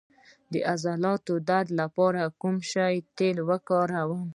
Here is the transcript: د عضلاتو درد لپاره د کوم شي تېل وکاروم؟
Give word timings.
د 0.51 0.53
عضلاتو 0.71 1.33
درد 1.49 1.69
لپاره 1.81 2.21
د 2.25 2.33
کوم 2.41 2.55
شي 2.71 2.95
تېل 3.17 3.37
وکاروم؟ 3.49 4.23